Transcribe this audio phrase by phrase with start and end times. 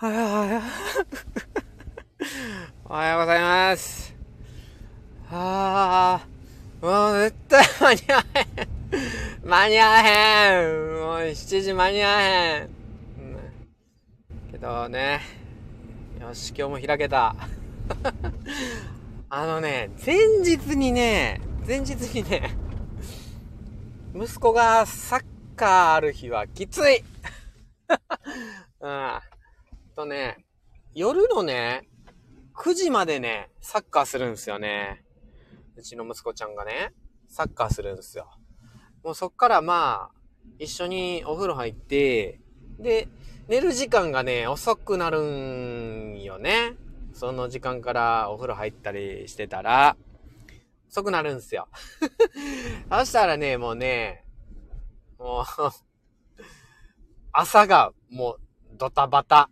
[0.00, 0.62] はやはや。
[2.84, 4.14] おはようございます。
[5.28, 6.26] はあ、
[6.80, 9.48] もう絶対間に合わへん。
[9.50, 11.00] 間に合わへん。
[11.00, 12.62] もう7時間に合わへん。
[12.62, 12.70] うん
[14.52, 15.20] けどね、
[16.20, 17.34] よし、今日も開けた。
[19.30, 22.54] あのね、前日にね、前日にね、
[24.14, 25.24] 息子がサッ
[25.56, 27.02] カーある日はきつい。
[28.78, 29.20] うん。
[29.98, 30.36] とね、
[30.94, 31.88] 夜のね、
[32.54, 35.02] 9時までね、サッカーするんすよね。
[35.74, 36.92] うちの息子ちゃんがね、
[37.26, 38.30] サッカーするんすよ。
[39.02, 40.20] もうそっからまあ、
[40.60, 42.40] 一緒にお風呂入って、
[42.78, 43.08] で、
[43.48, 46.76] 寝る時間がね、遅くなるんよね。
[47.12, 49.96] その時間からお風呂入ったりしてたら、
[50.88, 51.66] 遅くなるんすよ。
[52.88, 54.24] そしたらね、もうね、
[55.18, 55.44] もう、
[57.32, 58.40] 朝がもう
[58.78, 59.50] ドタバタ。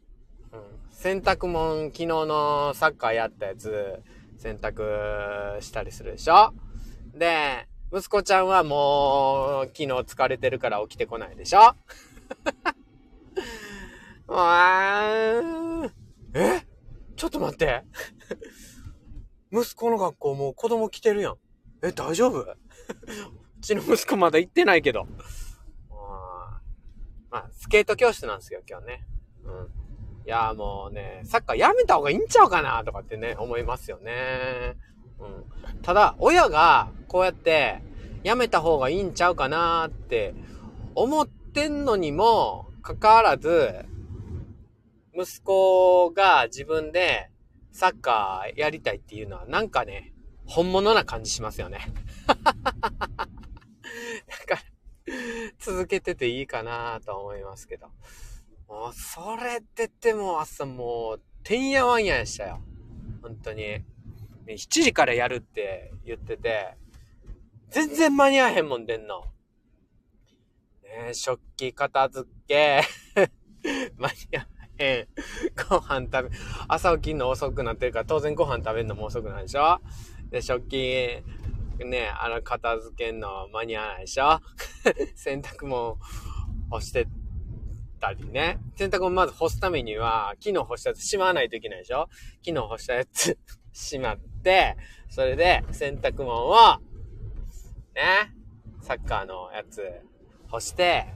[0.98, 4.02] 洗濯物、昨日のサッカーやったやつ、
[4.38, 6.54] 洗濯したりするでしょ？
[7.14, 11.74] で、息子ちゃんはもう、昨日疲れてるから起きてこないでしょ？
[14.26, 15.02] うわ
[16.32, 16.66] え？
[17.14, 17.84] ちょっと待って。
[19.52, 21.36] 息子の学校もう子供来てるやん。
[21.82, 22.40] え、大丈夫？
[22.40, 22.56] う
[23.60, 25.06] ちの息子まだ行ってないけど。
[27.30, 29.06] まあ、スケート教室なんですよ、今日ね。
[29.44, 29.68] うん。
[30.26, 34.76] いや、もうね、サッカーやめた方がいいんちゃうかなとかってね、思いますよね。
[35.20, 35.80] うん。
[35.82, 37.80] ただ、親がこうやって、
[38.24, 40.34] やめた方がいいんちゃうかなって
[40.96, 43.84] 思ってんのにも、かかわらず、
[45.14, 47.30] 息子が自分で
[47.70, 50.12] サッカーやりたいっていうのはなんかね、
[50.44, 51.86] 本物な感じしますよね。
[52.26, 52.50] だか
[54.50, 54.58] ら、
[55.60, 57.86] 続けてていいかなと思いますけど。
[58.68, 62.60] もう、それって言っても朝もう、てんやわんやでしたよ。
[63.22, 63.84] 本当に。
[64.48, 66.76] 7時からやるって言ってて、
[67.70, 69.24] 全然間に合わへんもん出んの。
[70.82, 72.82] ね食器片付け、
[73.98, 74.46] 間に合わ
[74.78, 75.08] へん。
[75.68, 76.36] ご飯食べ、
[76.68, 79.80] 朝起きんの遅くなってるから当然ご飯食べるのも遅くなるでしょ
[80.30, 81.22] で、食器、
[81.84, 84.40] ね、あの、片付けんの間に合わないでしょ
[85.16, 85.98] 洗濯も
[86.70, 87.08] 干して
[88.00, 88.58] たりね。
[88.76, 92.08] 洗濯もまず干すためには、昨日干したやつしまわないといけないでしょ？
[92.44, 93.38] 昨日干したやつ
[93.72, 94.76] しまって、
[95.08, 96.56] それで洗濯物を、
[97.94, 98.32] ね、
[98.82, 99.82] サッカーのやつ
[100.48, 101.06] 干して、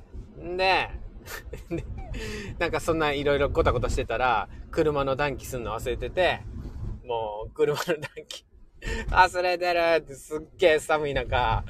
[0.41, 0.89] ん、で
[2.59, 6.41] なんかそんないろいろごたごたしてたら、車の暖気すんの忘れてて、
[7.05, 8.45] もう車の暖気
[9.11, 11.65] 忘れてるってすっげえ寒い中、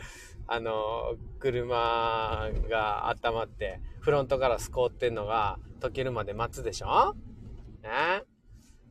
[0.52, 7.14] あの、車が温まって、フロントガラス凍ってんのが溶けるまで待つでしょ？
[7.84, 8.24] ね？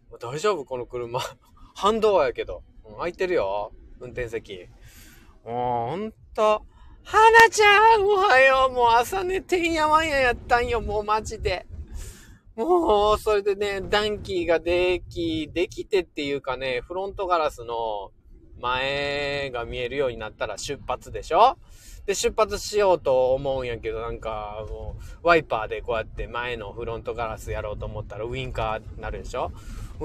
[0.10, 0.64] もう大丈夫？
[0.64, 1.20] この車。
[1.76, 2.64] 反動やけど。
[2.86, 3.74] うん空いてるよ。
[4.00, 4.70] 運転席。
[5.44, 6.62] もうほんと。
[7.04, 11.68] 花ちゃんおはようもう朝ね、てんやわんややったんよ、もうマジで。
[12.56, 18.12] もう、それでね、暖気ができ、できてっていうかね、フロントガラスの
[18.62, 21.58] 前が見えるようになったら出発でしょ？
[22.06, 29.52] で、出発しようと思うんやけど、なんか、もう、ワイパーでこうやって前のフロントガラスやろうと思ったらウインカーになるでしょ？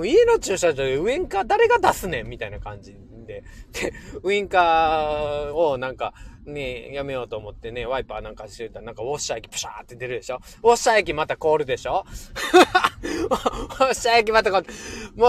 [0.04, 2.28] 家の駐車場でウインカー誰が出すねん？
[2.28, 3.44] みたいな感じで。
[3.72, 3.92] で、
[4.22, 6.12] ウインカーをなんか、
[6.46, 10.40] ね、やめようと思ってね、ワイパーなんかしてたら、なんかウォッシャー液プシャーって出るでしょ？
[10.62, 12.04] ウォッシャー液また凍るでしょ？
[13.02, 14.66] ウォッシャー液また凍る。
[15.16, 15.26] も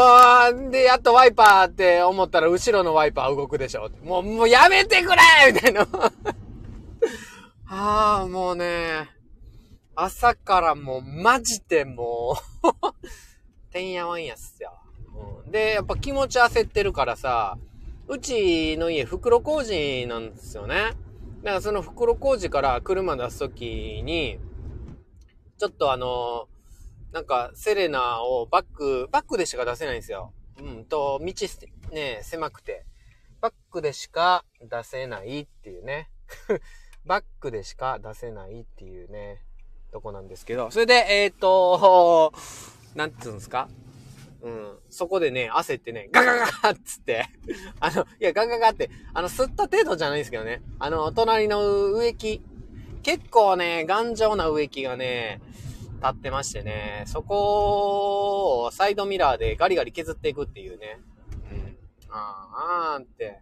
[0.68, 3.90] う、で、やっとワイパーって思ったら、後ろのワイパー動くでしょ？
[4.04, 5.22] もう、もうやめてくれ
[5.54, 5.88] みたいな。
[7.68, 9.10] ああ、もうね、
[9.96, 14.78] 朝からもう、マジでもう、 てんやわんやっすよ。
[15.46, 17.58] うんで、やっぱ気持ち焦ってるからさ、
[18.08, 20.76] うちの家袋工事なんですよね。
[21.44, 24.40] だからその袋工事から車出すときに、
[25.58, 26.48] ちょっとあの、
[27.12, 30.34] なんかセレナをバック、バックでしか出せないんですよ。
[30.60, 31.34] うんと、道
[31.92, 32.86] ね、狭くて。
[33.42, 36.10] バックでしか出せないっていうね。
[37.06, 39.42] バックでしか出せないっていうね、
[39.92, 40.72] とこなんですけど。
[40.72, 42.34] それで、えっ、と、
[42.96, 43.70] なんていうんですか？
[44.46, 44.78] うん。
[44.92, 47.26] そこでね、焦ってね、ガガガガっつって、
[47.82, 50.62] あの、いや、ガガガって、あの、吸った程度じゃないんですけどね。
[50.78, 52.44] あの、隣の植木、
[53.02, 55.42] 結構ね、頑丈な植木がね、
[55.96, 61.00] 立ってましてね、そこをサイドミラーでガリガリ削っていくっていうね。
[61.52, 61.78] うん。
[62.12, 63.42] あーあーって、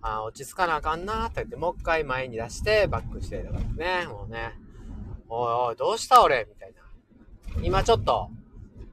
[0.00, 3.62] あ落ち着かなあかんなーって言って、もう一回前に出して、バックして、だから
[4.02, 4.52] ね、もうね、
[5.28, 7.62] おいおい、どうした俺みたいな。
[7.64, 8.30] 今ちょっと、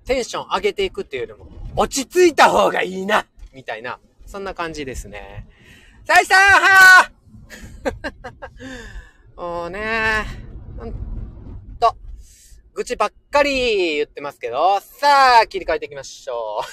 [0.05, 5.47] テンション上げていくっていうよりも、落ち着いた方がいいなみたいな、そんな感じですね。
[6.05, 7.13] さいさんはー
[9.41, 10.25] もうね
[10.77, 10.93] ほん
[11.79, 11.95] と、
[12.73, 16.63] 愚痴ばっかり言ってますけど、さあ、切り替えていきましょう。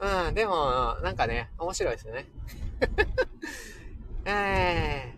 [0.26, 2.26] うん、でも、なんかね、面白いですね。
[4.24, 5.14] え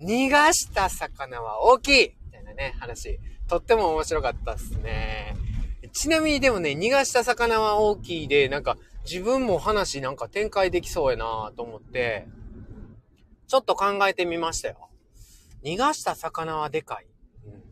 [0.00, 3.18] ー、逃がした魚は大きいみたいなね、話。
[3.54, 5.36] とっても面白かったっすね。
[5.92, 8.76] ちなみにでもね、逃がした魚は大きいで、なんか
[9.08, 12.26] 自分も話なんか展開できそうやなと思って、
[13.46, 14.88] ちょっと考えてみましたよ。
[15.62, 17.06] 逃がした魚はでかい。
[17.46, 17.62] うん。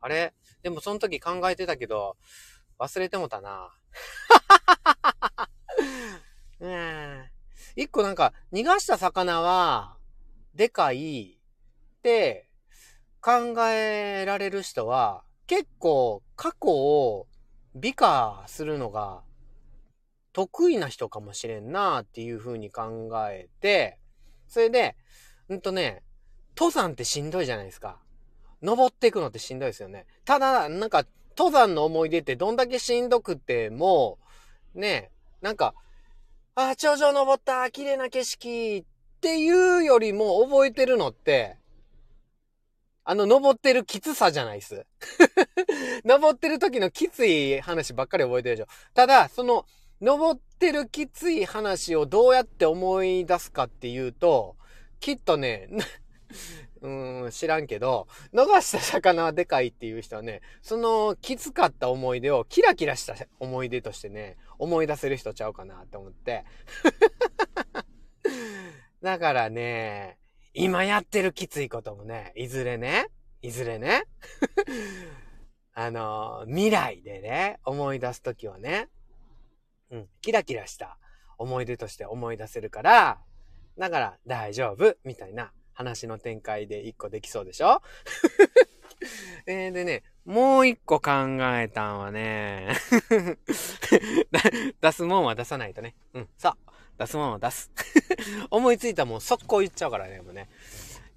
[0.00, 0.32] あれ？
[0.62, 2.16] でもその時考えてたけど、
[2.78, 3.76] 忘れてもたな。
[6.60, 7.24] うん。
[7.76, 9.98] 一個なんか、逃がした魚は、
[10.54, 11.38] でかい
[11.98, 12.48] って
[13.24, 17.26] 考えられる人は、結構過去を
[17.74, 19.22] 美化するのが
[20.34, 23.98] 得意な人かもしれんなっていう風に考えて、
[24.46, 24.94] それで、
[25.48, 26.02] うんとね、
[26.54, 27.98] 登山ってしんどいじゃないですか。
[28.60, 30.04] 登っていくのってしんどいですよね。
[30.26, 34.18] ただ、なんか、登山の思い出ってどんだけしんどくても、
[34.74, 35.10] ね、
[35.40, 35.74] なんか、
[36.56, 41.56] ああ、頂上登った、綺麗な景色っていうよりも覚えてるのって、
[43.04, 44.86] あの、登ってるきつさじゃないっす。
[46.04, 48.68] 登ってる時のきつい話ばっかり覚えてるでしょ。
[48.94, 49.66] ただ、その、
[50.00, 54.56] 登ってるきつい話をどうやって思い出すかっていうと、
[55.00, 55.68] きっとね、
[56.80, 66.44] うーん、知らんけど、逃した魚はでかいっていう人はね、そのきつかった思い出をキラキラした思い出としてね、思い出せる人ちゃうかなって思って。
[69.02, 70.18] だからね、
[70.54, 73.08] 今やってるきついこともね、いずれね、
[73.42, 74.04] いずれね、
[75.74, 78.88] あの、未来でね、思い出すときはね、
[79.90, 80.96] うん、キラキラした
[81.38, 83.20] 思い出として思い出せるから、
[83.76, 87.82] だから大丈夫みたいな話の展開で一個できそうでしょ？
[89.46, 91.10] えー、でね、もう一個考
[91.58, 92.76] えたんはね
[94.80, 95.96] 出すもんは出さないとね。
[96.14, 96.52] うん、そう。
[96.98, 97.70] 出すもんは出す。
[98.50, 100.48] 思いついたもん速攻言っちゃうからね、もうね。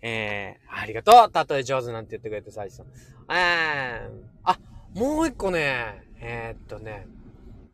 [0.02, 2.84] えー、ありがとうたとえ上手なんて言ってくれて、最初。
[3.30, 4.10] えー、
[4.44, 4.60] あ、
[4.94, 7.08] もう一個ね、えー、っとね、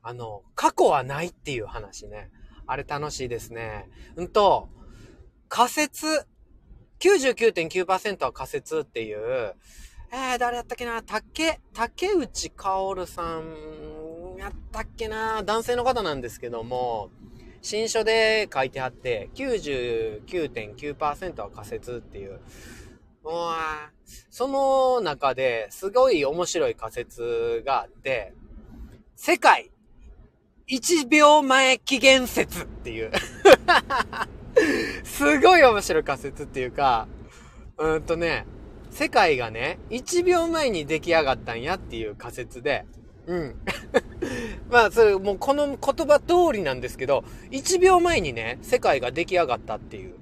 [0.02, 2.30] あの、過去はないっていう話ね。
[2.66, 3.90] あれ楽しいですね。
[4.16, 4.70] うんと、
[5.50, 6.26] 仮説。
[7.00, 9.56] 99.9%は仮説っていう、
[10.14, 11.04] えー、誰やったっけな？
[11.04, 15.44] 竹、竹内薫さんやったっけな？
[15.44, 17.10] 男性の方なんですけども、
[17.64, 22.42] 新書で書いてあって、99.9%は仮説っていう。
[23.24, 23.54] もう、
[24.30, 28.34] その中ですごい面白い仮説があって、
[29.16, 29.72] 世界
[30.68, 33.12] 1秒前紀元説っていう
[35.06, 37.08] すごい面白い仮説っていうか、
[37.78, 38.46] うんとね、
[38.92, 42.86] 世界がね、1秒前に出来上がったんやっていう仮説で、
[43.28, 43.56] うん。
[44.70, 50.16] まあ、それ、もうこの言葉通りなんですけど、1秒前にね、世界が出来上がったっていう。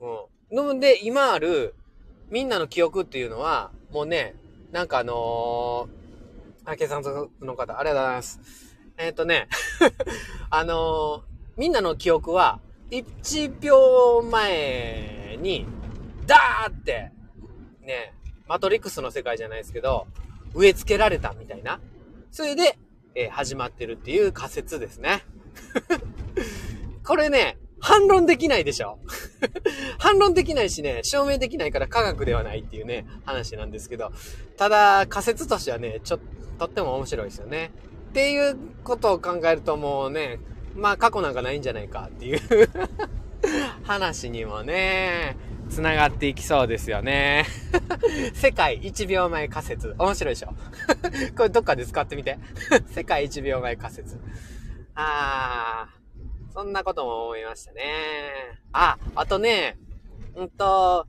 [0.00, 0.74] うん。
[0.74, 1.74] ので、今ある、
[2.30, 4.34] みんなの記憶っていうのは、もうね、
[4.72, 7.02] なんかあのー、あ、計算
[7.40, 8.40] の方、ありがとうございます。
[8.96, 9.48] えっ、ー、とね、
[10.50, 11.22] あのー、
[11.56, 15.66] みんなの記憶は、1秒前に、
[16.26, 17.10] ダーって、
[17.80, 18.14] ね、
[18.46, 20.06] マトリックスの世界じゃないですけど、
[20.54, 21.80] 植え付けられたみたいな。
[22.32, 22.78] それで、
[23.14, 25.22] えー、始まってるっていう仮説ですね。
[27.04, 28.98] これね、反論できないでしょ
[30.00, 34.12] 反論できないしね、証明できないから科学ではないっていうね、話なんですけど、
[34.56, 36.20] ただ仮説としてはね、ちょっ
[36.58, 37.70] と、とっても面白いですよね。
[38.10, 40.40] っていうことを考えるともうね、
[40.74, 42.40] まあ過去なんかないんじゃないかっていう
[43.84, 45.36] 話にもね、
[45.72, 47.46] 繋がっていきそうですよね。
[48.34, 49.94] 世界1秒前仮説。
[49.98, 50.48] 面白いでしょ？
[51.36, 52.38] これどっかで使ってみて。
[52.94, 54.20] 世界1秒前仮説。
[54.94, 57.82] あー、そんなことも思いましたね。
[58.72, 59.78] あ、あとね、
[60.36, 61.06] うんと、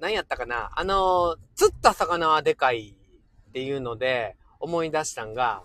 [0.00, 0.70] 何やったかな？
[0.74, 2.96] あの、釣った魚はでかい
[3.48, 5.62] っていうので思い出したんが、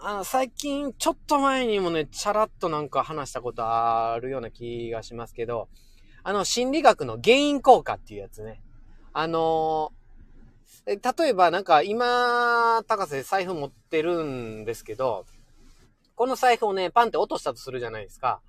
[0.00, 5.68] あの、最近、ちょっと前にもね、チャラッとなんか話したことあるような気がしますけど、
[6.24, 8.60] あの、心理学の原因効果っていうやつね。
[9.12, 15.26] あのー、例えばなんか今、高瀬財布持ってるんですけど、
[16.14, 18.40] この財布をね、パンって落としたとするじゃないですか。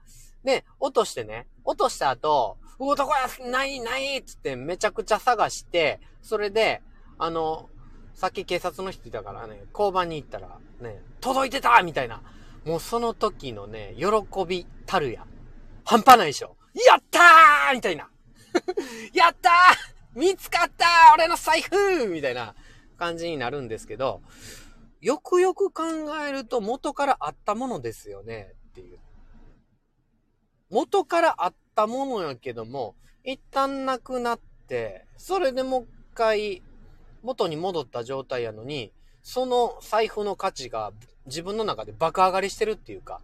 [0.44, 6.82] で、落としてね、落とした後、うお、どこやないないっつってめちゃくちゃ探して、それで、
[7.18, 7.70] あの、
[8.14, 12.22] さっき警察の人いたからね、交番に行ったら、ね、届いてたみたいな。
[12.66, 15.26] もうその時のね、喜びたるや。
[15.84, 16.56] 半端ないでしょ。
[16.74, 18.10] やったーみたいな。
[19.14, 22.56] やったー見つかったー俺の財布みたいな
[22.98, 24.22] 感じになるんですけど、
[25.02, 25.84] よくよく考
[26.26, 29.00] えると元からあったものですよねっていう。
[30.70, 36.62] 元からあったものやけども、一旦なくなって、それでもう一回
[37.22, 40.92] 元に戻った状態やのに、その財布の価値が
[41.26, 43.22] 自分の中で爆上がりしてるっていうか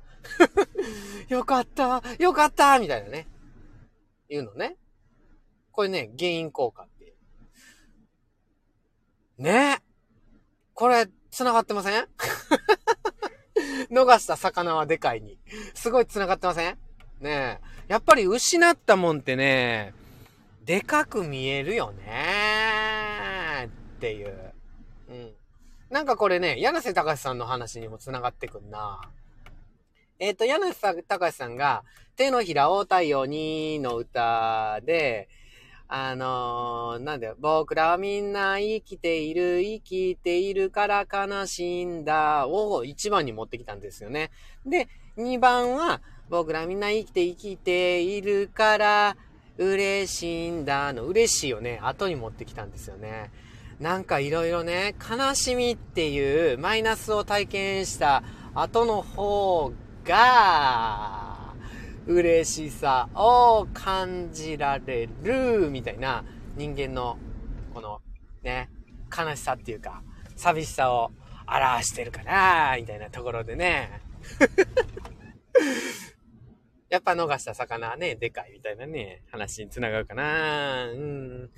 [1.28, 3.28] よかったよかったみたいなね。
[4.30, 4.78] いうのね。
[5.72, 7.14] これね、原因効果っていう。
[9.42, 9.80] ね
[10.74, 12.08] これ、繋がってません？
[13.92, 15.40] 逃した魚はでかいに。
[15.74, 16.78] すごい繋がってません？
[17.20, 17.70] ねえ。
[17.88, 19.94] やっぱり失ったもんってね、
[20.64, 24.54] でかく見えるよねっていう。
[25.10, 25.34] うん。
[25.90, 29.02] なんかこれね、柳瀬隆さんの話にも繋がってくんな。
[30.20, 31.84] えっ、ー、と、柳瀬隆さんが、
[32.20, 35.30] 手のひらを太陽にの歌で、
[35.88, 44.32] あのー、なんだよ、僕らはみんな生きている、生きているから悲しいんだを一番に持ってきたんですよね。
[44.66, 49.18] で、二番は、僕らみんな生きて生きているから
[49.58, 53.32] 嬉しいんだの嬉しいよね、後に持ってきたんですよね。
[53.80, 58.24] なんかいろいろね、悲しみっていうマイナスを体験した
[58.54, 59.72] 後の方
[60.04, 61.19] が、
[62.10, 66.26] 嬉しさを感じられる、みたいな
[66.58, 67.20] 人間の、
[67.72, 68.02] この、
[68.42, 68.72] ね、
[69.16, 70.02] 悲しさっていうか、
[70.36, 71.12] 寂しさを
[71.48, 74.02] 表してるかな、みたいなところでね。
[76.90, 80.88] やっぱ逃した魚はね、でかいみたいなね、話につながるかな。
[80.88, 81.52] うん。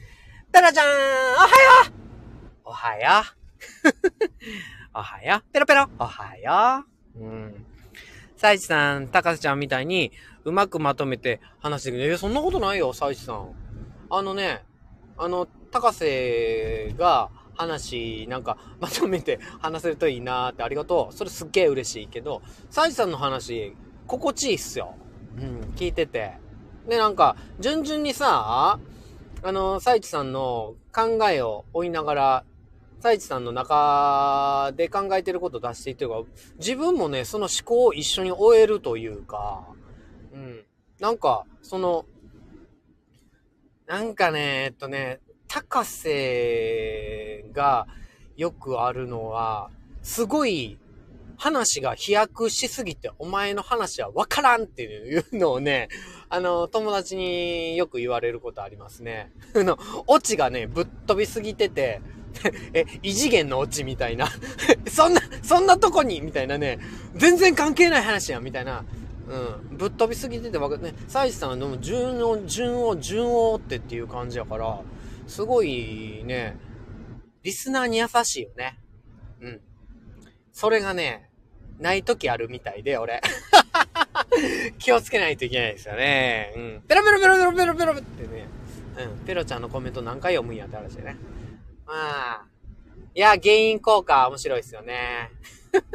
[0.51, 1.53] タラちゃん、おはよ
[1.87, 1.91] う
[2.65, 3.23] おはよう
[4.99, 7.65] おはようペロペロおはよううん。
[8.41, 10.11] サイチさん、タカスちゃんみたいに、
[10.45, 12.13] うまくまとめて話してくれる。
[12.13, 13.51] え、そんなことないよ、サイチさん。
[14.09, 14.63] あのね、
[15.15, 21.15] あの、高瀬が話、なんか、まとめて話せるといいなーってありがとう。
[21.15, 23.75] それすっげえ嬉しいけど、サイチさんの話、
[24.07, 24.95] 心地いいっすよ。
[25.37, 26.31] うん、聞いてて。
[26.89, 28.79] で、なんか、順々にさ、
[29.43, 32.43] あの、サイチさんの考えを追いながら、
[33.01, 36.21] サイチさんの中で考えてることを出していってるか、
[36.59, 39.65] 自分もね、その思考を一緒に終えるというか、
[40.31, 40.63] うん。
[40.99, 42.05] なんか、その、
[43.87, 47.87] なんかね、えっとね、高瀬が
[48.37, 49.71] よくあるのは、
[50.03, 50.77] すごい
[51.37, 55.89] 話が飛躍しすぎて、お前の話はわからんっていうのをね、
[56.29, 59.31] あの、友達によく言われることありますね。
[59.55, 61.99] あの、オチがね、ぶっ飛びすぎてて、
[62.73, 64.27] え、異次元のオチみたいな
[64.87, 66.79] そんな、そんなとこにみたいなね、
[67.15, 68.83] 全然関係ない話やんみたいな。
[69.27, 69.77] うん。
[69.77, 74.81] ぶっ飛びすぎててわかね、サイズさんはでも順を、順を、順をってっていう感じやから、
[75.27, 76.57] すごいね、
[77.43, 78.77] リスナーに優しいよね。
[79.41, 79.61] うん。
[80.51, 81.29] それがね、
[81.79, 83.21] ない時あるみたいで、俺。
[84.77, 86.53] 気をつけないといけないですよね。
[86.55, 86.81] うん。
[86.87, 88.47] ペロペロペロペロペロペロってね。
[88.97, 89.25] うん。
[89.25, 91.15] ペロちゃんのコメント何回読むんやって話でね。
[91.91, 92.45] まあ。
[93.13, 95.29] いや、原因効果面白いですよね。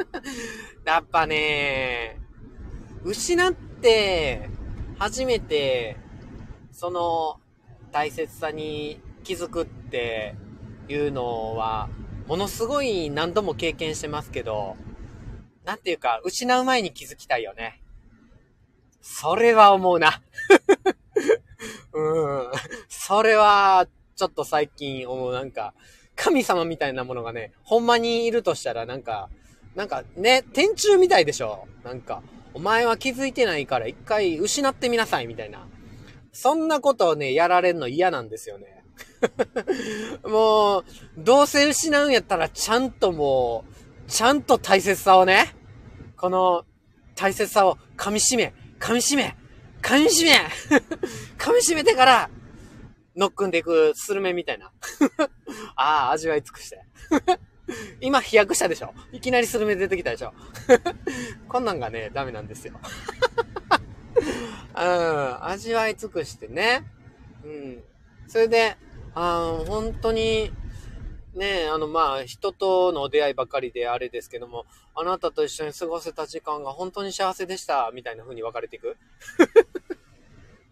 [0.85, 2.19] やっぱね、
[3.03, 4.47] 失って、
[4.99, 5.97] 初めて、
[6.71, 7.39] その
[7.91, 10.35] 大切さに気づくって
[10.87, 11.89] いうのは、
[12.27, 14.77] ものすごい何度も経験してますけど、
[15.65, 17.81] なんていうか、失う前に気づきたいよね。
[19.01, 20.21] それは思うな。
[21.91, 22.51] うん。
[22.87, 23.87] それは、
[24.17, 25.31] ちょっと最近思う。
[25.31, 25.73] なんか、
[26.15, 29.29] 神様みたいなものがね、ほんまにいるとしたら、なんか、
[29.75, 31.67] なんかね、天柱みたいでしょ？
[31.83, 32.23] なんか、
[32.55, 35.67] お前は気づいてないから一回失ってみなさいみたいな。
[36.33, 38.83] そんなことをね、やられるの嫌なんですよね。
[40.25, 40.85] もう、
[41.17, 43.65] どうせ失うんやったらちゃんとも
[44.07, 45.53] う、ちゃんと大切さをね、
[46.15, 46.65] この
[47.15, 49.35] 大切さを噛み締め、噛み締め、
[49.83, 50.31] 噛み締め
[51.37, 52.29] 噛み締めてから、
[53.17, 54.71] ノックんでいくスルメみたいな。
[55.75, 56.81] ああ、味わい尽くして
[57.99, 60.33] 今飛躍したでしょいきなりスルメ出てきたでしょ
[61.49, 62.79] こんなんがね、ダメなんですよ。
[64.75, 66.85] うん、味わい尽くしてね。
[67.43, 67.83] うん。
[68.27, 68.77] それで、
[69.15, 70.51] あ本当に、
[71.33, 78.97] ねあの、まあ、人との出会いばかりであれですけども、あなたと一緒に過ごせた時間が本当に幸せでした、みたいな風に分かれていく。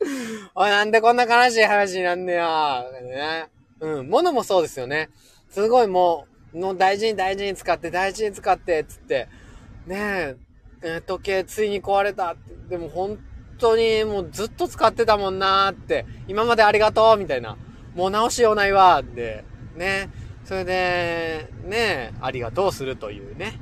[0.56, 2.84] おい、なんでこんな悲しい話になんねよ。
[3.02, 3.50] ね。
[3.80, 5.10] うん、物もそうですよね。
[5.50, 9.28] すごいもう、もう大事に大事に使って、大事に使って、つって、
[9.86, 10.36] ね
[10.82, 12.36] え、時計ついに壊れた、
[12.70, 13.20] でも本
[13.58, 17.58] 当にもうずっと使ってたもんなーって、今までありがとうみたいな。
[17.96, 19.44] もう直しようないわって、
[19.76, 20.10] ね。
[20.44, 23.60] それで、ね、ありがとうするというね。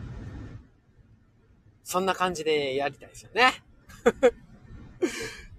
[1.84, 3.64] そんな感じでやりたいですよね。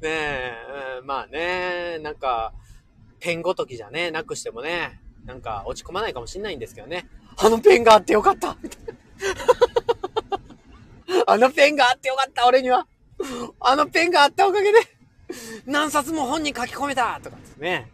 [0.05, 0.55] ねえ、
[1.05, 2.53] まあね、なんか、
[3.21, 7.09] ペンごときじゃね、なくしてもね、なんか落ち込まないかもしんないんですけどね。
[7.37, 8.57] あのペンがあってよかった
[11.27, 12.87] あのペンがあってよかった俺には
[13.59, 14.79] あのペンがあったおかげで
[15.67, 17.91] 何冊も本に書き込めたとかですね。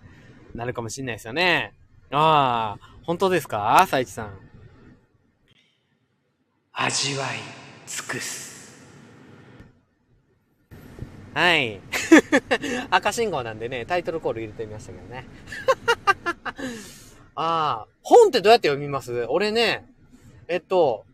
[0.54, 1.74] なるかもしんないですよね。
[2.10, 4.36] ああ、本当ですか佐一さん。
[6.72, 7.38] 味わい
[7.86, 8.49] 尽くす。
[11.34, 11.80] はい。
[12.90, 15.26] 赤信号なんでね、タイトルコール入れてみましたけどね。
[17.36, 19.26] ああ、本ってどうやって読みます？
[19.28, 19.86] 俺ね、
[20.48, 21.04] えっと、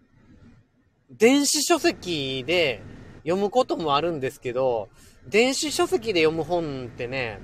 [1.11, 2.82] 電子書籍で
[3.25, 4.88] 読むこともあるんですけど、
[5.28, 7.40] 電子書籍で読む本ってね、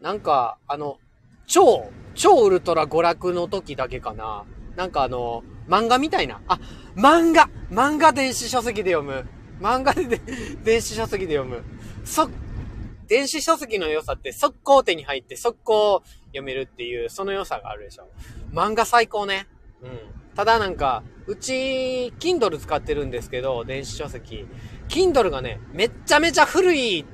[0.00, 0.98] なんか、あの、
[1.46, 4.44] 超、超ウルトラ娯楽の時だけかな。
[4.76, 6.40] なんかあの、漫画みたいな。
[6.48, 6.58] あ、
[6.96, 9.26] 漫画漫画電子書籍で読む。
[9.60, 10.20] 漫画で
[10.64, 11.62] 電子書籍で読む。
[12.04, 12.28] そ、
[13.06, 18.08] 電子書籍の良さって速攻手に入って速攻読めるっていう、その良さがあるでしょ。
[18.52, 19.46] 漫画最高ね。
[19.82, 20.00] うん。
[20.34, 24.46] ただなんか、うち、Kindle 使ってるんですけど、電子書籍。
[24.88, 27.04] Kindle がね、めっちゃめちゃ古い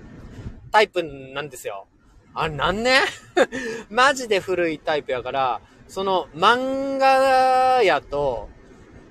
[0.70, 1.86] タイプなんですよ。
[2.34, 3.00] あれなんね
[3.88, 8.50] マジで古いタイプやから、その漫画やと、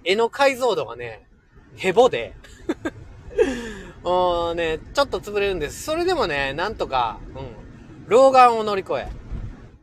[0.03, 1.27] 絵の解像度がね、
[1.75, 2.35] ヘボで
[4.03, 5.83] もうね、ちょっと潰れるんです。
[5.83, 9.07] それでもね、なんとか、うん、老眼を乗り越え、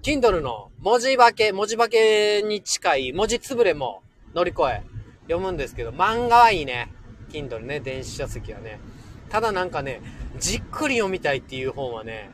[0.03, 4.03] Kindle の文字化け、文字化けに近い文字潰れも
[4.35, 4.83] 乗り越え、
[5.23, 6.93] 読むんですけど、漫画はいいね。
[7.31, 8.81] Kindle ね、電子書籍はね。
[9.29, 10.03] ただなんかね、
[10.38, 12.31] じっくり読みたいっていう本はね、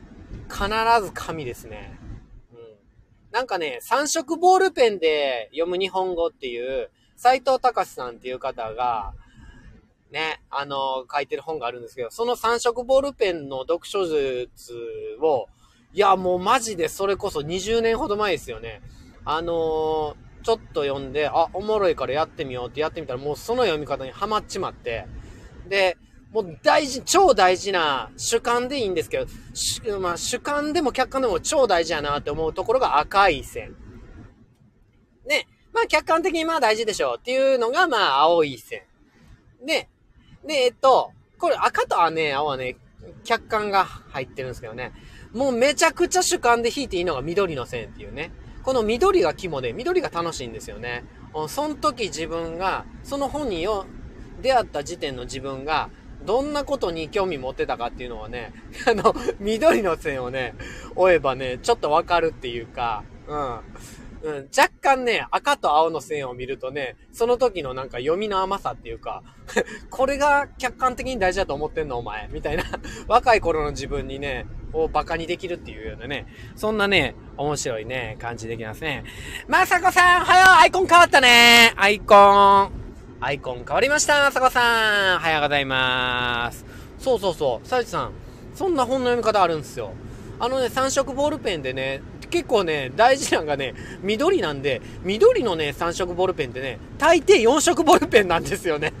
[0.49, 0.67] 必
[1.03, 1.97] ず紙ですね。
[2.53, 2.59] うん。
[3.31, 9.13] なんかね、三色ボールペンで読む日本語っていう、斎藤隆さんっていう方が、
[10.11, 14.73] ね、あの、書いてる本があるんですけど、その三色ボールペンの読書術
[15.21, 15.47] を、
[15.93, 18.81] いや、もうマジでそれこそ20年ほど前ですよね。
[19.25, 25.05] あのー、ちょっと読んで、あ、おもろいからやってみようってやってみたら、もうその読み方にハマっちまって、
[25.67, 25.97] で、
[26.31, 33.75] もう大事、超大事な主観でいいんですけど、まあ主観でも客観でも超大事やなって思うところが赤い線。
[35.27, 35.47] ね。
[35.73, 38.83] まあ客観的にまあ大事でしょうっていうのがまあ青い線。
[39.65, 39.89] で、
[40.45, 42.77] で、えっと、これ赤とはね、青はね、
[43.23, 44.91] 客観が入ってるんですけどね。
[45.33, 48.31] もうめちゃくちゃ主観で引いていいのが緑の線っていうね。
[48.63, 51.03] この緑が肝で、緑が楽しいんですよね。
[51.47, 53.85] その時自分が、その本によ、
[54.41, 55.89] 出会った時点の自分が、
[56.25, 58.51] どんなことに興味持ってたかっていうのはね、
[58.87, 60.55] あの、緑の線をね、
[60.95, 63.59] 追えばね、ちょっとわかるっていうか、うん。
[64.21, 69.23] うん、若干ね、赤と青の線を見るとね、その時のなんか読みの甘さっていうか、
[69.89, 72.63] これが客観的に大事だと思ってんのお前みたいな、
[73.07, 79.03] 若い頃の自分にね、をバカにできるっていうようなね、そんなね、面白いね、感じできますね。
[79.47, 82.71] まさこさん、おはようアイコン変わったねアイコン。
[83.21, 85.15] アイコン変わりましたまさこさん。
[85.17, 86.65] おはようございます。
[86.99, 88.11] そうそうそう、さゆちさん、
[88.53, 89.93] そんな本の読み方あるんですよ。
[90.39, 98.93] あのね、三色ボールペンでね、結構ね、大事なのがね、緑なんで、緑のね、3色ボールペンってね、大抵4色ボールペンなんですよね。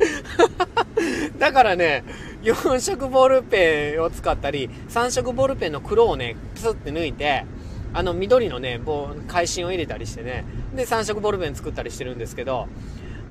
[1.37, 2.03] だからね、
[2.41, 7.45] 4色ボールペンを使ったり、3色ボールペンの黒をね、プスって抜いて、
[7.93, 10.43] あの緑のね、棒、会心を入れたりしてね、
[10.75, 12.67] で、3色ボールペン作ったりしてるんですけど、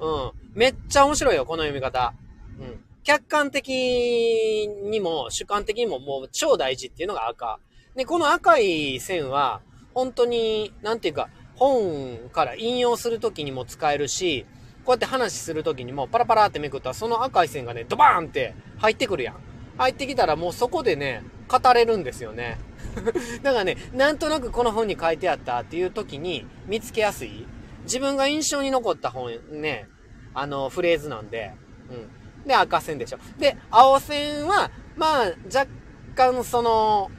[0.01, 0.31] うん。
[0.55, 2.15] めっちゃ面白いよ、この読み方。
[2.61, 2.85] うん。
[3.05, 7.59] 客観的にも、主観的にももう超大事っていうのが赤。
[7.99, 9.61] で、この赤い線は、
[9.93, 14.47] 本当に、なんていうか、本から引用するときにも使えるし、
[14.85, 19.37] こうやって話するときにもパラパラってめくったらその赤い線がね、ドバーンって入ってくるやん。
[19.79, 22.61] 入ってきたらもうそこでね、語れるんですよね。
[23.43, 27.49] だからね、なんとなくこの本に書いてあったっていう時に見つけやすい。
[27.83, 29.89] 自分が印象に残った本ね、
[30.35, 31.51] あの、フレーズなんで、
[31.91, 32.47] うん。
[32.47, 33.19] で、赤線でしょ。
[33.41, 35.67] で、青線は、まあ、若
[36.15, 37.11] 干その、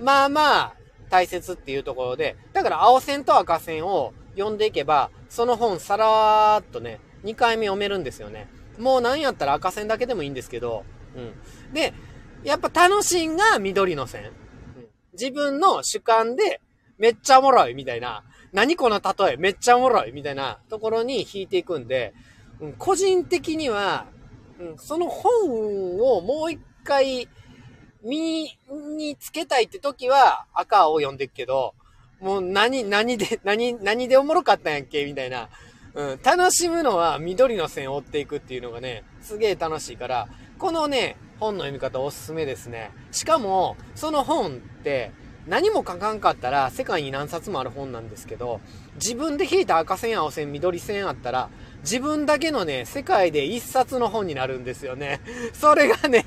[0.00, 0.74] まあまあ、
[1.10, 8.48] 大切っていうところで、だから青線と赤線を読んでいけば、その本さらーっとね、2回目読めるんですよね。
[8.78, 10.84] もうなんやったら赤線だけでもいいんですけど、
[11.14, 11.74] うん。
[11.74, 11.92] で、
[12.44, 14.24] やっぱ楽しいんが緑の線。
[14.24, 16.60] うん、自分の主観で
[16.98, 18.24] めっちゃおもろいみたいな。
[18.52, 22.14] 何この例えめっちゃおもろいみたいなところに引いていくんで、
[22.60, 24.06] うん、個人的には、
[24.58, 27.28] うん、その本をもう一回
[28.02, 28.56] 身
[28.96, 31.74] につけたいって時は赤を読んでくけど、
[32.20, 35.04] もう何、何で、何、何でおもろかったんやっけ？
[35.04, 35.48] みたいな。
[35.92, 42.90] うん、楽しむのは緑の線を追っていくっていうのがね、すげえ楽しいから、このね、本の読み方おすすめですね。
[43.10, 45.10] しかも、その本って、
[45.48, 48.60] 何も書かんかったら世界に何冊もある本なんですけど、
[48.96, 51.48] 自分で引いた赤線、青線、緑線あったら、
[51.80, 55.20] 自分だけのね、世界で一冊の本になるんですよね。
[55.54, 56.26] それがね、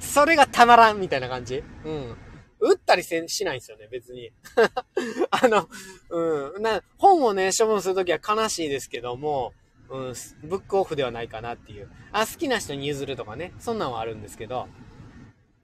[0.00, 1.62] それがたまらんみたいな感じ。
[1.84, 2.16] うん。
[2.60, 4.32] 打ったりせん、しないんですよね、別に。
[5.30, 5.68] あの、
[6.10, 6.62] うん。
[6.62, 9.54] な、本をね、処分するときは悲しいですけども、
[9.88, 11.90] うん、ブックオフではないかなっていう。
[12.12, 14.68] あ、好きな人に譲るとかね、そんなんはあるんですけど、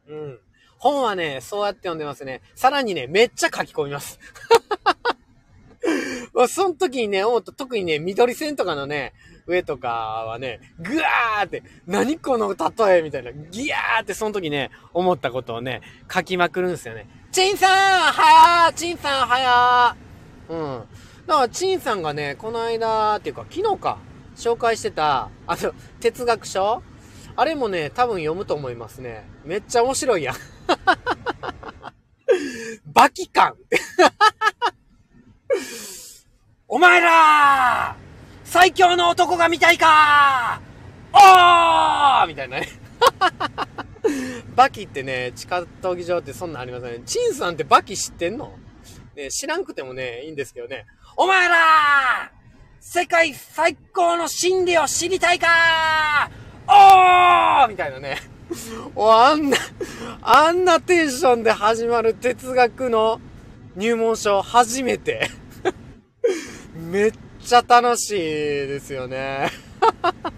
[0.08, 0.40] うん。
[0.78, 2.42] 本はね、そうやって読んでますね。
[2.54, 4.18] さらにね、めっちゃ書き込みます。
[6.34, 9.12] まあ、その時にね、思った、特にね、緑線とかのね、
[9.46, 9.88] 上とか
[10.26, 17.08] はね、ぐわーって、何この例えみたいな、ギヤーってその時ね、思ったことをね、書きまくるんですよね。
[17.32, 17.70] チンさん
[18.12, 20.84] はやーチンさんはやーうん。
[21.26, 23.98] だから、チンさんがね、この間、っていうか、昨日か、
[24.36, 26.82] 紹介してた、あの、哲学書
[27.38, 29.28] あれもね、多分読むと思いますね。
[29.44, 30.36] めっちゃ面白いやん。
[32.86, 33.54] バキ感
[36.68, 37.96] お前ら
[38.44, 40.60] 最強の男が見たいか
[41.12, 42.68] おーみたいなね。
[44.54, 47.02] バキってね、地下闘技場ってそんなんありませんね。
[47.06, 48.58] チンさんってバキ知ってんの？
[49.14, 50.86] ね、知らんくてもね、いいんですけどね。
[51.16, 52.30] お前ら
[52.80, 56.30] 世界最高の心理を知りたいか
[56.68, 58.18] おーみたいなね。
[58.96, 59.56] あんな、
[60.22, 63.20] あんなテンションで始まる哲学の
[63.76, 65.28] 入門書初めて。
[66.74, 67.12] めっ
[67.44, 69.50] ちゃ楽しいですよね。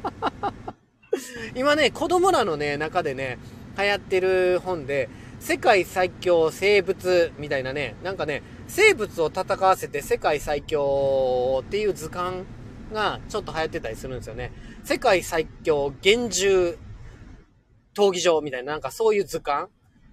[1.54, 3.38] 今ね、子供らのね、中でね、
[3.78, 12.44] 流行ってる本で、世界最強生物みたいなね、なんかね、生物を戦わせて世界最強っていう図鑑
[12.92, 14.52] がちょっと流行ってたりするんですよね。
[14.82, 16.76] 世界最強厳重
[17.94, 19.68] 闘技場みたいな、なんかそういう図鑑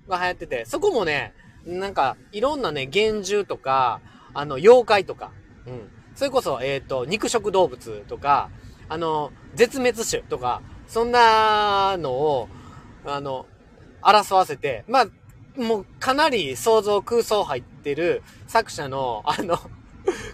[0.07, 1.33] が流行ってて、そこもね、
[1.65, 4.01] なんかいろんなね、厳重とか、
[4.33, 5.31] あの、妖怪とか、
[5.65, 5.89] うん。
[6.15, 8.49] それこそ、えっ、ー、と、肉食動物とか、
[8.87, 12.49] あの、絶滅種とか、そんなのを、
[13.05, 13.45] あの、
[14.01, 15.07] 争わせて、まあ、
[15.59, 19.57] もうかなり想像空想入ってる作者の、あの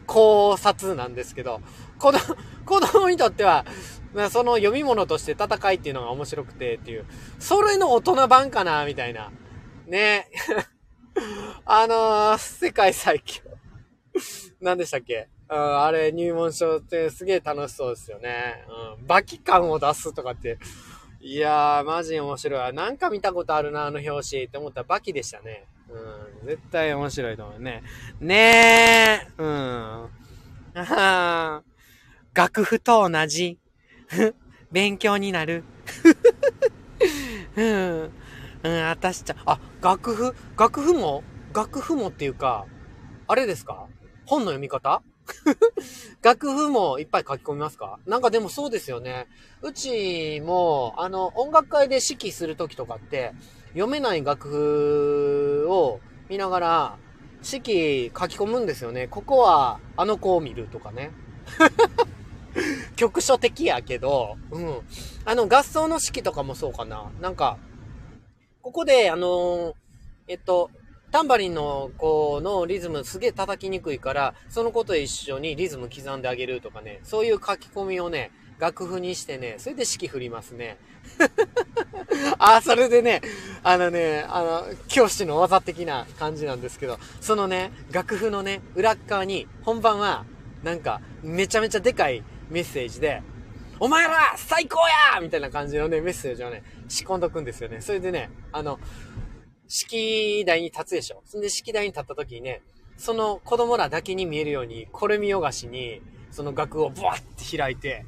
[0.05, 1.61] 考察なんですけど、
[1.97, 2.19] 子供、
[2.65, 3.65] 子供にとっては、
[4.13, 7.05] まあ、その読み物として戦いっていうのが面白くてっていう、
[7.39, 9.31] それの大人版かな、みたいな。
[9.87, 10.27] ね。
[11.65, 13.41] あのー、世界最強。
[14.59, 15.29] 何でしたっけ？
[15.49, 18.65] うん、あれ入門書ってすげえ楽しそうですよね。
[18.99, 20.57] うん、バキ感を出すとかって。
[21.19, 22.73] いやー、マジ面白い。
[22.73, 25.67] なんか見たことあるな、あの表紙って思ったらバキでしたね。
[25.89, 27.83] うん、絶対面白いと思うね。
[28.19, 30.09] ねえ、うん。
[30.73, 31.61] あ
[32.33, 33.59] 楽譜と同じ。
[34.71, 35.65] 勉強になる。
[37.57, 38.11] うん。
[38.63, 40.35] うん、私ちゃん、あ、楽譜？
[40.57, 41.23] 楽譜も？
[41.53, 42.65] 楽譜もっていうか、
[43.27, 43.87] あれですか？
[44.25, 45.01] 本の読み方？
[46.21, 47.99] 楽譜もいっぱい書き込みますか？
[48.05, 49.27] なんかでもそうですよね。
[49.61, 53.33] うちも、あの、音楽会で指揮するときとかって、
[53.69, 56.97] 読めない楽譜を見ながら、
[57.43, 59.07] 指揮書き込むんですよね。
[59.07, 61.11] ここは、あの子を見るとかね。
[62.95, 64.81] 局所的やけど、うん。
[65.25, 67.09] あの、合奏の指揮とかもそうかな。
[67.19, 67.57] なんか、
[68.61, 69.73] ここで、あの
[70.27, 70.69] えっと、
[71.11, 80.77] タンバリンの子のリズムすげえ叩きにくいから、その子と一緒にリズム刻んであげるとかね、そういう書き込みをね、楽譜にしてね、それで指揮振りますね。
[82.37, 83.21] あ、それでね、
[83.63, 90.25] あのね、あの、教師の技的な感じなんですけど、そのね、楽譜のね、裏側に、本番は、
[90.63, 93.23] なんか、めちゃめちゃでかいメッセージで、
[93.79, 94.77] お前ら最高
[95.15, 97.81] やみたいな感じのね、メッセージをね、仕込んどくんですよね。
[97.81, 98.79] それでね、あの、
[99.67, 101.21] 式台に立つでしょ。
[101.25, 102.61] そんで式台に立った時にね、
[102.97, 108.05] その子供らだけに見えるように、これ見よがしに、その額をブワッて開いて、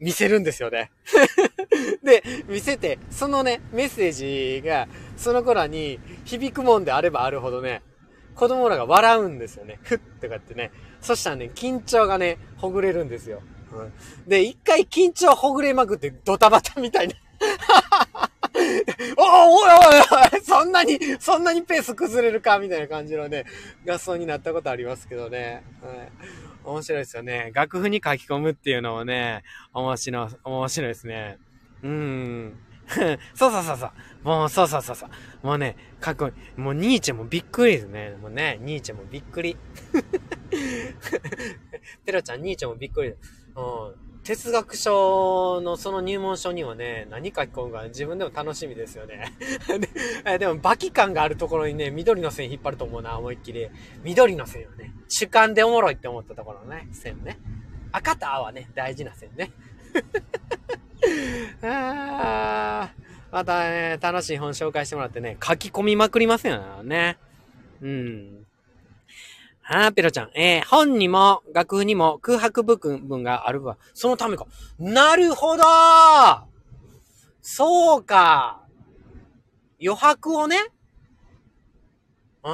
[0.00, 0.90] 見せるんですよね。
[2.02, 4.12] で、見せて、そのね、メッセー
[4.60, 7.82] ジが、その子らに響くもんであればあるほどね、
[8.34, 9.78] 子供らが笑うんですよね。
[9.82, 10.72] ふってかってね。
[11.00, 13.42] そしたらね、緊張がね、ほぐれるんですよ。
[13.72, 13.92] うん、
[14.28, 17.14] で、一回緊張ほぐれまくってドタバタみたいな
[19.16, 23.44] おおいおいおい そんなに、そんなにペース崩れるかみたいな感じのね、
[23.86, 25.62] 合奏になったことありますけどね。
[25.82, 26.12] はい。
[26.64, 27.50] 面白いですよね。
[27.54, 31.38] 楽譜に書き込むっていうのもね、面白い、面白いですね。
[31.82, 32.58] うん。
[33.34, 33.90] そうそうそうそう。
[34.22, 35.10] もう、そうそうそうそう。
[35.42, 36.60] もうね、かっこいい。
[36.60, 38.16] もう、ニーチェもびっくりですね。
[38.20, 39.56] もうね、ニーチェもびっくり。
[42.04, 43.08] ペロちゃん、ニーチェもびっくり。
[43.08, 43.16] うん。
[44.24, 49.34] 哲学書のその入門書にはね、何書き込むか自分でも楽しみですよね。
[50.24, 53.68] ででも、バキ感があるところにね、緑の線引っ張ると思うな、思いっきり。
[54.02, 57.38] 緑の線はね、主観でおもろいって思ったところのね、線ね。
[57.92, 59.52] 赤と青はね、大事な線ね。
[61.62, 62.90] あ
[63.30, 67.18] またね、楽しい本紹介してもらってね、書き込みまくりますよね。
[67.82, 68.43] うん。
[69.66, 70.30] あー、ペロちゃん。
[70.34, 73.78] えー、本にも、楽譜にも空白部分があるわ。
[73.94, 74.46] そのためか。
[74.78, 75.62] なるほど
[77.40, 78.62] そうか。
[79.80, 80.56] 余白をね。
[82.42, 82.52] うん。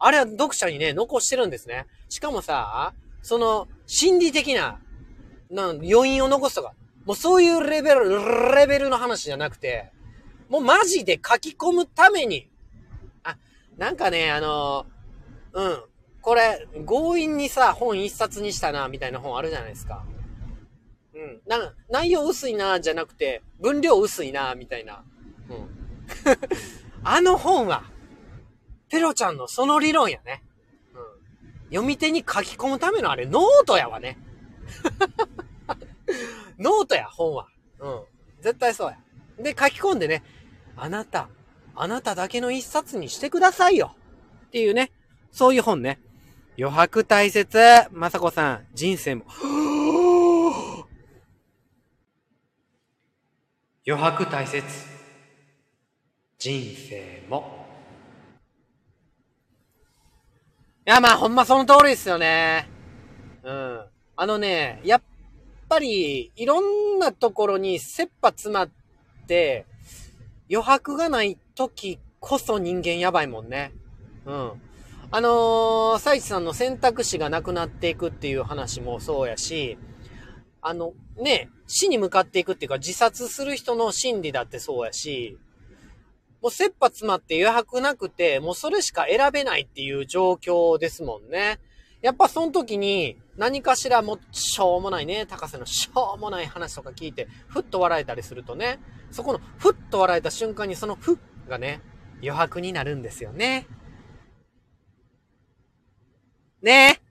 [0.00, 1.86] あれは読者にね、残してるんですね。
[2.08, 2.92] しかもさ、
[3.22, 4.80] その、心理的な、
[5.50, 6.74] な、余韻を残すとか。
[7.04, 9.92] もうそういうレベル、レベルの話じゃなくて、
[10.48, 12.48] もうマジで書き込むために。
[13.22, 13.36] あ、
[13.76, 14.86] なんかね、あの、
[15.52, 15.82] うん。
[16.28, 20.04] これ、強引にさ、本一冊にしたな、みたいな本あるじゃないですか。
[21.14, 21.40] うん。
[21.46, 25.04] な、内容薄いな、じゃなくて、分量薄いな、みたいな。
[25.48, 25.68] うん。
[27.02, 27.84] あの本は、
[28.90, 30.42] ペロちゃんのその理論やね。
[30.92, 31.68] うん。
[31.70, 34.18] 読み手に書き込むためのあれ、ノートやわね。
[36.60, 37.48] ノートや、本は。
[37.78, 38.02] うん。
[38.42, 38.98] 絶対そうや。
[39.38, 40.22] で、書き込んでね、
[40.76, 41.30] あなた、
[41.74, 43.96] あなただけの一冊にしてくださいよ。
[44.48, 44.92] っていうね、
[45.32, 45.98] そういう本ね。
[46.60, 47.56] 余白大切。
[47.92, 49.26] まさこさん、人生も。
[53.86, 54.64] 余白大切。
[56.36, 57.64] 人生も。
[60.84, 62.68] いや、まあ、ほんまその通りですよね。
[63.44, 63.84] うん。
[64.16, 65.02] あのね、やっ
[65.68, 68.70] ぱり、いろんなところに切羽詰まっ
[69.28, 69.64] て、
[70.50, 73.70] 余白がない時こそ人間やばいもんね。
[74.26, 74.60] うん。
[75.10, 79.78] あのー、サイチさんの選択肢がなくなっていくっていう話もそうやし、
[80.60, 85.38] あの、ね、死に向かっていくっていうか自殺する人の心理だってそうやし、
[86.42, 91.58] もう切羽詰まって余白なくて、もうそれしか選べないっていう状況ですもんね。
[92.02, 98.78] やっぱその時に何かしらもしょうもないね、高瀬のしょうもない話とか聞いて、ふっと笑えたりするとね、
[99.10, 101.16] そこのふっと笑えた瞬間にそのふっ
[101.48, 101.80] がね、
[102.20, 103.66] 余白になるんですよね。
[106.62, 107.00] ね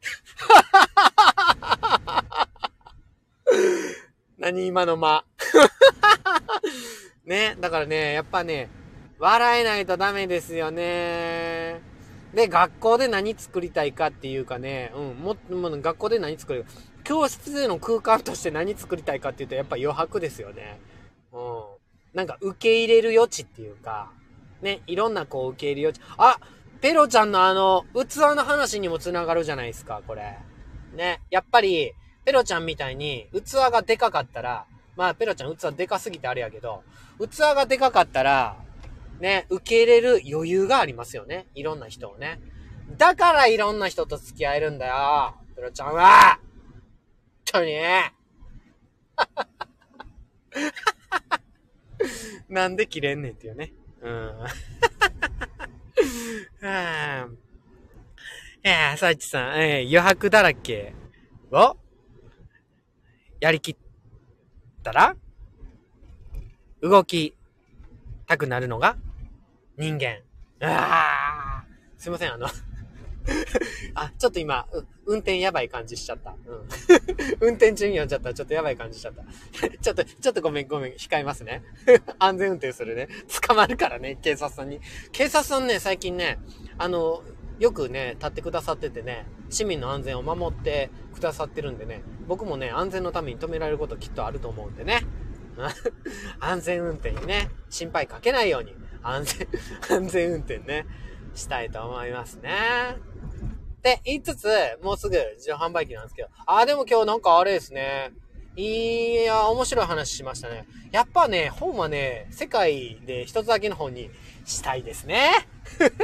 [4.37, 5.23] 何今の間
[7.25, 7.55] ね。
[7.59, 8.69] だからね、やっぱね、
[9.19, 11.81] 笑えないとダメですよね。
[12.33, 16.65] で、学校で何作りたいかっていうかね、うん、もっと、も学校で何作る
[17.03, 20.79] 教室での空間として何作りたいかっていうと、やっぱ余白ですよね。
[21.33, 21.63] うん。
[22.13, 24.11] なんか受け入れる余地っていうか、
[24.61, 26.13] ね、いろんなこう受け入れる余地。
[26.17, 26.39] あ
[26.81, 30.37] ペロちゃんのあの、器の話にもつながるじゃないですか、これ。
[30.93, 31.21] ね。
[31.29, 31.93] やっぱり、
[32.25, 36.83] ペロちゃんみたいに、器がでかかったら、まあ、ペロちゃん器でかすぎてあれやけど、
[37.19, 38.57] 器がでかかったら、
[39.19, 41.47] ね、受け入れる余裕がありますよね。
[41.55, 42.39] いろんな人をね。
[42.97, 45.35] だからいろんな人と付き合えるんだよ。
[45.55, 46.39] ペロちゃんは。
[47.51, 47.77] 本当に。
[52.49, 53.73] なんで切れんねんっていうね。
[54.01, 54.37] うん。
[56.61, 57.29] は
[58.63, 60.93] えー、さいちさん、えー、余白だらけ
[61.51, 61.77] を、
[63.39, 63.77] やりきっ
[64.83, 65.15] たら、
[66.81, 67.35] 動き
[68.25, 68.97] たくなるのが
[69.77, 70.19] 人間。
[70.59, 71.65] ああ
[71.97, 72.47] すいません、あの
[73.93, 74.67] あ、ちょっと今、
[75.05, 76.31] 運転やばい感じしちゃった。
[76.31, 76.37] うん。
[77.41, 79.23] 運転中に読んじゃったらちょっとやばい感じしちゃった。
[79.81, 81.63] ちょっと、ちょっとごめんごめん、控えますね。
[82.19, 83.07] 安全運転するね。
[83.47, 84.79] 捕まるからね、警察さんに。
[85.11, 86.39] 警察さんね、最近ね、
[86.77, 87.23] あの、
[87.59, 95.01] よくね、立ってくださっててね、市民の安全を守ってくださってるんでね、僕もね、安全のために止められることきっとあると思うんでね。
[96.39, 99.47] 安全運転にね、心配かけないように、安全、
[99.97, 100.85] 安全運転ね、
[101.37, 102.51] したいと思いますね。
[103.77, 104.47] って言いつつ、
[104.83, 108.11] もうすぐ自動販売機なんですけど、あーでも今日なんかあれですね。
[108.55, 110.65] いや、面白い話しましたね。
[110.91, 114.09] やっぱね、本はね、世界で一つだけの本に
[114.45, 115.29] したいですね。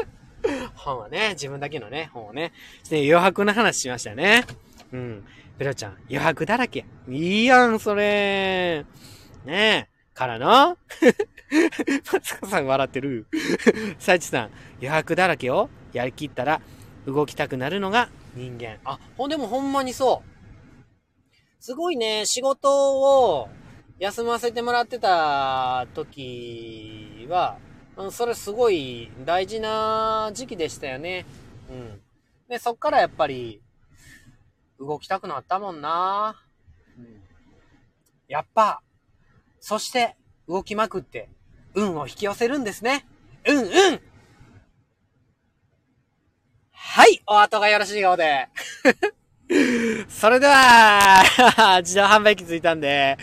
[0.75, 2.53] 本はね、自分だけのね、本をね。
[2.83, 4.45] して余白の話しましたね。
[4.91, 5.25] うん。
[5.57, 6.85] ペロちゃん、余白だらけ。
[7.09, 8.85] いいやん、それ。
[9.45, 9.92] ねえ。
[10.13, 10.77] からの
[12.11, 13.27] 松子さん笑ってる。
[13.99, 16.61] サイチさん、余白だらけをやりきったら
[17.05, 18.77] 動きたくなるのが人間。
[18.85, 20.33] あ、ほんでもほんまにそう。
[21.59, 23.49] すごいね、仕事を
[23.99, 27.57] 休ませてもらってた時は、
[27.95, 31.25] うん、それすごい大事な時期でしたよね。
[31.69, 32.01] うん。
[32.49, 33.61] で、そっからやっぱり、
[34.79, 36.35] 動きたくなったもんな。
[36.97, 37.21] うん。
[38.27, 38.81] やっぱ、
[39.65, 41.29] そして動きまくって、
[41.73, 43.07] 運を引き寄せるんですね。
[43.47, 44.01] うんうん
[46.73, 48.49] はい、お後がよろしいようで。
[50.09, 51.23] それでは、
[51.79, 53.17] 自動販売機ついたんで、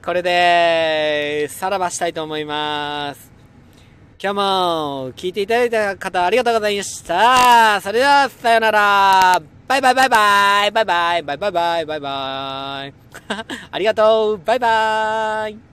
[0.00, 3.32] これで、さらばしたいと思います。
[4.22, 7.80] 今日も聞いていただいた方ありがとうございました。
[7.80, 9.42] それでは、さよなら。
[9.66, 12.94] バイバイバイバイバイバイバイバイバイバイバイ。
[13.72, 14.38] ありがとう。
[14.38, 15.69] バイバイ。